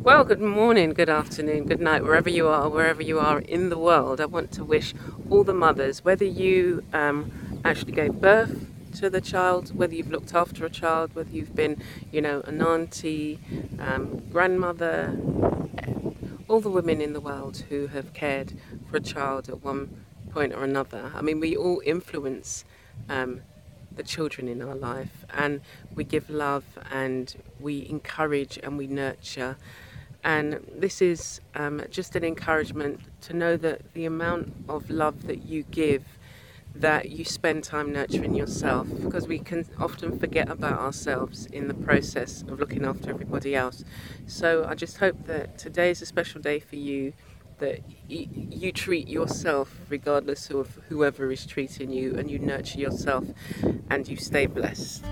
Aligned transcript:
Well, 0.00 0.22
good 0.24 0.40
morning, 0.40 0.92
good 0.92 1.08
afternoon, 1.08 1.64
good 1.64 1.80
night, 1.80 2.04
wherever 2.04 2.30
you 2.30 2.46
are, 2.46 2.68
wherever 2.68 3.02
you 3.02 3.18
are 3.18 3.40
in 3.40 3.68
the 3.68 3.76
world. 3.76 4.20
I 4.20 4.26
want 4.26 4.52
to 4.52 4.64
wish 4.64 4.94
all 5.28 5.42
the 5.42 5.52
mothers, 5.52 6.04
whether 6.04 6.24
you 6.24 6.84
um, 6.92 7.32
actually 7.64 7.92
gave 7.92 8.14
birth 8.14 8.68
to 8.98 9.10
the 9.10 9.20
child, 9.20 9.76
whether 9.76 9.94
you've 9.94 10.10
looked 10.10 10.36
after 10.36 10.64
a 10.64 10.70
child, 10.70 11.14
whether 11.14 11.30
you've 11.30 11.54
been, 11.54 11.82
you 12.12 12.22
know, 12.22 12.42
an 12.42 12.62
auntie, 12.62 13.40
um, 13.80 14.22
grandmother, 14.30 15.18
all 16.46 16.60
the 16.60 16.70
women 16.70 17.00
in 17.00 17.12
the 17.12 17.20
world 17.20 17.64
who 17.68 17.88
have 17.88 18.14
cared 18.14 18.54
for 18.88 18.98
a 18.98 19.00
child 19.00 19.48
at 19.48 19.64
one 19.64 20.04
point 20.30 20.54
or 20.54 20.62
another. 20.62 21.10
I 21.12 21.22
mean, 21.22 21.40
we 21.40 21.56
all 21.56 21.82
influence 21.84 22.64
um, 23.08 23.40
the 23.98 24.04
children 24.04 24.46
in 24.48 24.62
our 24.62 24.76
life 24.76 25.26
and 25.34 25.60
we 25.94 26.04
give 26.04 26.30
love 26.30 26.64
and 26.90 27.34
we 27.58 27.86
encourage 27.88 28.58
and 28.62 28.78
we 28.78 28.86
nurture 28.86 29.56
and 30.24 30.60
this 30.74 31.00
is 31.00 31.40
um, 31.54 31.82
just 31.90 32.16
an 32.16 32.24
encouragement 32.24 33.00
to 33.22 33.32
know 33.32 33.56
that 33.56 33.92
the 33.94 34.04
amount 34.04 34.52
of 34.68 34.90
love 34.90 35.26
that 35.26 35.44
you 35.44 35.62
give, 35.70 36.04
that 36.74 37.10
you 37.10 37.24
spend 37.24 37.64
time 37.64 37.92
nurturing 37.92 38.34
yourself, 38.34 38.86
because 39.02 39.26
we 39.26 39.38
can 39.38 39.64
often 39.78 40.18
forget 40.18 40.48
about 40.48 40.78
ourselves 40.78 41.46
in 41.46 41.68
the 41.68 41.74
process 41.74 42.42
of 42.42 42.60
looking 42.60 42.84
after 42.84 43.10
everybody 43.10 43.54
else. 43.54 43.84
So 44.26 44.66
I 44.68 44.74
just 44.74 44.98
hope 44.98 45.26
that 45.26 45.58
today 45.58 45.90
is 45.90 46.02
a 46.02 46.06
special 46.06 46.40
day 46.40 46.60
for 46.60 46.76
you, 46.76 47.12
that 47.58 47.80
you 48.08 48.70
treat 48.70 49.08
yourself 49.08 49.80
regardless 49.88 50.50
of 50.50 50.78
whoever 50.88 51.32
is 51.32 51.44
treating 51.44 51.90
you, 51.90 52.16
and 52.16 52.30
you 52.30 52.38
nurture 52.38 52.78
yourself 52.78 53.24
and 53.90 54.06
you 54.06 54.16
stay 54.16 54.46
blessed. 54.46 55.04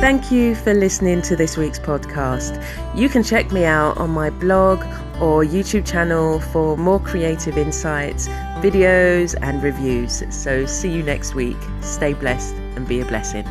Thank 0.00 0.30
you 0.30 0.54
for 0.54 0.72
listening 0.74 1.22
to 1.22 1.34
this 1.34 1.56
week's 1.56 1.80
podcast. 1.80 2.64
You 2.94 3.08
can 3.08 3.24
check 3.24 3.50
me 3.50 3.64
out 3.64 3.98
on 3.98 4.10
my 4.10 4.30
blog 4.30 4.78
or 5.20 5.42
YouTube 5.42 5.84
channel 5.84 6.38
for 6.38 6.76
more 6.76 7.00
creative 7.00 7.58
insights, 7.58 8.28
videos, 8.62 9.34
and 9.42 9.60
reviews. 9.60 10.22
So, 10.30 10.66
see 10.66 10.92
you 10.92 11.02
next 11.02 11.34
week. 11.34 11.56
Stay 11.80 12.12
blessed 12.12 12.54
and 12.54 12.86
be 12.86 13.00
a 13.00 13.04
blessing. 13.06 13.44